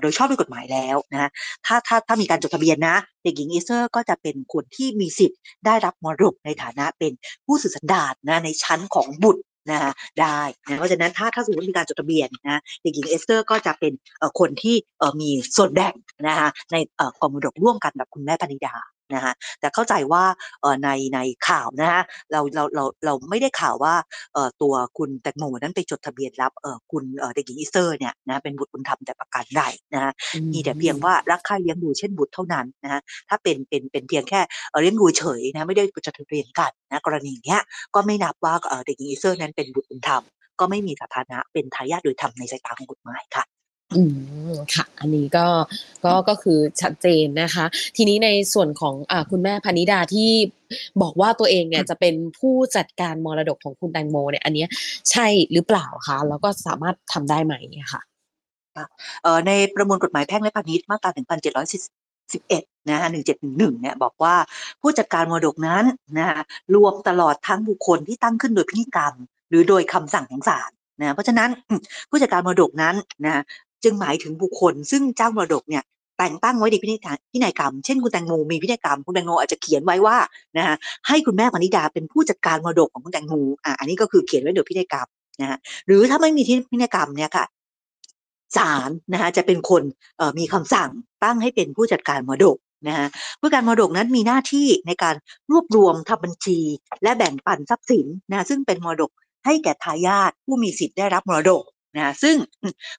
[0.00, 1.30] โดยชอบด้วยกฎหมายแล้วนะ
[1.66, 7.12] ถ้าถ้าถ้ามีการจดทะเบียนนะ เด็กหญิงอีสเตอร์ก็จะเป็นคนที่มีสิทธิ์ได้รับมรดกในฐานะเป็น
[7.46, 15.94] ผู้สืบสันดานนะในชั้นของบุตร นะคะได้นะเพราะฉะนั้นถ้าถ้าสมมติมีการจดทะเบียนนะเด็กหญิงอีสเตอร์ก็จะเป็นเอ่อคนที่เอ่อมีส่วนแบ่ง
[16.26, 18.74] นะคะในเอ่อกองมรดกร่วมกันกับคุณแม่ปณิดา
[19.14, 20.24] นะคะแต่เข้าใจว่า
[20.62, 23.94] เอ่อในในข่าวนะคะเราเราเราเราไม่ได้ข่าวว่า
[24.34, 29.62] เอ่อตัวคุณแตงโมนั้นไปจดทะเบียนรับเอ่อคุณเอ่อเด็กหญิงอีสเตอร์เนี่ยนะเป็นบุตรบุญธรรมแต่ประการใด
[29.94, 30.12] นะคะ
[30.52, 34.40] มีแต่เพียงว่ารักใคร่เลี้ยงดูเช่นบุตรเท่านั้นนะฮะถ้าเป็นเป็นเป็นเพียงแค่
[34.70, 37.60] เอ่อเลี้ยงดูเฉยนะไม่ได้จดทะเบียนกันนะกรณีเนี้ย
[37.94, 40.22] ก็ไม่นับว่าเอ่อเด็กหญิงอีสเตอร์นั้นเป็นบุตรบุญธรรม
[40.60, 43.44] ก็ไม่มีสถานะเป็นทายาทโดยธรรมในสายตาของกฎหมายค่ะ
[43.96, 44.10] อืม
[44.74, 45.46] ค่ะ อันนี้ก็
[46.04, 47.64] ก็ก็คือชัดเจนนะคะ
[47.96, 50.30] ทีนี้ในส่วนของอ่าคุณแม่พนิดาที่
[51.02, 54.68] บอกว่าตัวเองเนี่ยจะเป็นผู้จัดการมรดกของคุณแตงโมเนี่ยอันเนี้ย
[55.10, 58.02] ใช่หรือเปล่าคะแล้วก็สามารถทำได้ไหมอะค่ะ
[59.22, 63.08] เอ่อในประมวลกฎหมายแพ่งและพาณิชย์มาตรา1711นะฮะ
[63.44, 64.34] 1711เนี่ยบอกว่า
[64.80, 65.84] ผู้จัดการมรดกนั้น
[66.18, 66.40] นะฮะ
[66.74, 69.14] รวมตลอดทั้งบุคคลที่ตั้งขึ้นโดยพิธีกรรม
[69.48, 71.50] หรือโดยคำสั่งของศาลนะเพราะฉะนั้น
[72.10, 73.42] ผู้จัดการมรดกนั้นนะ
[73.84, 75.84] จึงหมายถึงบุคคล ซึ่งเจ้ามรดกเนี่ย
[76.18, 80.16] แต่งตั้งไว้ในพินัยการพินัยกรรม เช่นคุณแตงโมมีพินัยกรรม คุณแตงโมอาจจะเขียนไว้ว่า
[80.56, 80.76] นะฮะ
[81.08, 85.08] ให้คุณแม่ปณิดาเป็นผู้จัดการมรดกของคุณแตงโมอะอันนี้ก็คือเขียนไว้โดยพินัยกรรม
[85.40, 87.44] นะฮะหรือถ้าไม่มีที่พินัยกรรมเนี่ยค่ะ
[88.56, 89.82] ศาลนะคะจะเป็นคน
[90.38, 90.90] มีคำสั่ง
[91.24, 92.56] ตั้งให้เป็นผู้จัดการมรดก
[92.88, 93.06] นะคะ
[93.40, 95.14] ผู้จัดการมรดกนั้นมีหน้าที่ในการ
[95.50, 96.58] รวบรวมทำบัญชี
[97.02, 99.10] และแบ่งปันทรัพย์สินนะซึ่งเป็นมรดก
[99.44, 101.62] ให้แก่ทายาทผู้มีสิทธิ์ได้รับมรดก
[101.96, 102.36] นะซึ่ง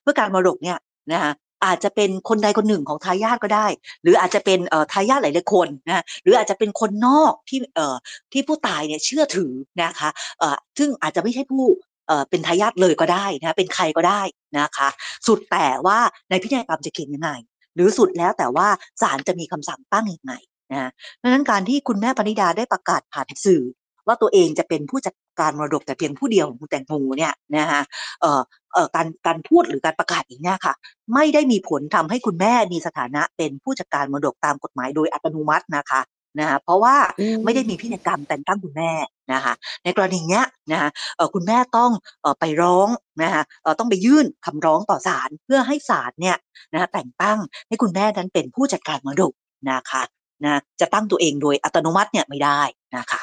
[0.04, 0.78] ผู้จัดการมรดกเนี่ย
[1.12, 1.32] นะคะ
[1.64, 3.66] อาจจะเป็นคนใดคนหนึ่งของทายาทก็ได้
[4.02, 7.96] หรืออาจจะเป็นเอ่อทายาทหลายๆคนนะหรืออาจจะเป็นคนนอกที่เอ่อ
[8.32, 11.64] ที่ผู้ตายเนี่ยเชื่อถือนะคะเอ่อซึ่งอาจจะไม่ใช่ผู้
[12.06, 14.22] เอ่อเป็นทายาทเลยก็ได้นะเป็นใครก็ได้
[14.58, 14.88] นะคะ
[15.26, 15.98] สุดแต่ว่า
[16.30, 17.30] ในพินัยกรรมจะเขียนยังไง
[17.74, 18.68] หรือสุดแล้วแต่ว่า
[19.02, 20.32] ศาลจะมีคำสั่งตั้งยังไง
[20.72, 23.62] นะเพราะฉะนั้นการที่คุณแม่ปณิดาได้ประกาศผ่านสื่อ
[24.06, 27.82] ว่าตัวเองจะเป็นผู้จัด การมรดกแต่เพียงผู้เดียวของคุณแตงโมเนี่ยนะฮะ
[28.20, 28.40] เอ่อ
[28.72, 30.74] เอ่อการการพูดหรือการประกาศอย่างเนี้ยค่ะ
[31.14, 36.00] ไม่ได้มีผลทำให้คุณแม่มีสถานะเป็นผู้จัดการมรดกตามกฎหมายโดยอัตโนมัตินะคะ
[36.38, 38.92] นะคะเพราะว่าอืมไม่ได้มีพินัยกรรมแต่งตั้งคุณแม่
[39.32, 41.90] นะคะในกรณีเนี้ยนะคะเอ่อคุณแม่ต้อง
[42.22, 42.88] เอ่อไปร้อง
[43.22, 46.36] นะคะเอ่อต้องไปยื่นคำร้องต่อศาลเพื่อให้ศาลเนี่ย
[46.72, 49.32] นะคะแต่งตั้งให้คุณแม่นั้นเป็นผู้จัดการมรดก
[49.70, 50.02] นะคะ
[50.44, 52.60] นะจะตั้งตัวเองโดยอัตโนมัติเนี่ยไม่ได้
[52.96, 53.20] นะคะ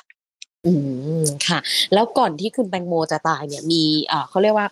[0.66, 0.72] อื
[1.22, 1.60] มค่ะ
[1.94, 4.68] แล้วก่อนที่คุณแตงโมจะตายเนี่ยมีเอ่อเขาเรียกว่า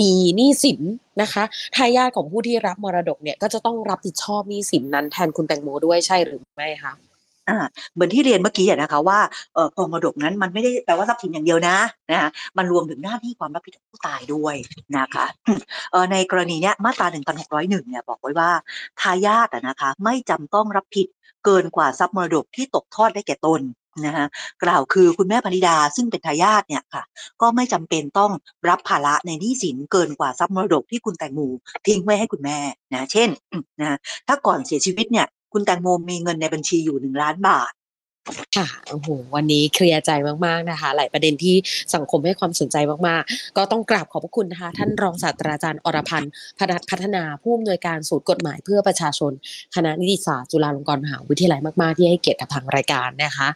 [0.00, 0.80] มีหนี้สิน
[1.22, 1.44] นะคะ
[1.76, 6.92] ทายาทของผู้ที่รับมรดกเนี่ยก็จะต้องรับผิดชอบหนี้สินนั้นแทนคุณแตงโมด้วยใช่หรือไม่คะ
[7.48, 7.58] อ่า
[7.94, 9.18] เหมือนที่เรียนเมื่อกี้นะคะว่า
[9.54, 11.76] เอ่อกองมรดกนั้นมันไม่ได้แปลว่าทรัพย์สินอย่างเดียวนะ
[12.10, 14.54] นะคะมันรวมถึงหน้าที่ความรับผิดของผู้ตายด้วย
[14.98, 15.24] นะคะ
[15.92, 17.06] เอ่อในกรณีเนี้ยมาตรา
[17.46, 18.50] 1601เนี่ยบอกไว้ว่า
[19.00, 21.06] ทายาทนะคะไม่จำต้องรับผิด
[21.44, 23.60] เกินกว่าทรัพย์มรดกที่ตกทอดได้แก่ตน
[24.04, 24.26] นะคะ
[24.62, 27.02] กล่าวคือคุณแม่พนิดาซึ่งเป็นทายาทเนี่ยค่ะ
[27.40, 28.32] ก็ไม่จำเป็นต้อง
[28.68, 31.40] รับภาระในหนี้สินเกินกว่าทรัพย์มรดกที่คุณแตงโม
[31.86, 32.58] ทิ้งไว้ให้คุณแม่
[32.94, 33.28] นะเช่น
[33.80, 37.72] นะถ้าก่อนเสียชีวิตเนี่ยคุณแตงโมมีเงินในบัญชีอยู่หนึ่งล้านบาท
[38.56, 40.10] ค่ะโอ้โหวันนี้เคลียร์ใจ
[40.46, 41.56] มากๆนะคะ หลายประเด็นที่
[41.94, 42.76] สังคมให้ความสนใจ
[43.08, 49.32] มากๆ ก็ต้องกราบขอบพระคุณนะคะท่านรองศาสตราจารย์อรพันธ์พนัสพัฒนาผู้อำนวยการศูนย์กฎหมายเพื่อประชาชน
[49.74, 53.48] คณะนิติศาสตร์จุฬาลงกรณ์มหาวิทยาลัยมากๆ ที่ให้เกียรติกับทางรายการนะคะ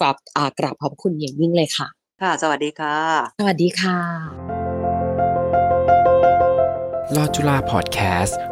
[0.00, 1.88] กราบอ่ากราบขอบพระคุณอย่างยิ่งเลยค่ะ
[2.22, 2.96] ค่ะ สวัสดีค่ะ
[3.40, 3.98] สวัสดีค่ะ
[7.16, 8.49] ลอจุฬาพอดแคสต์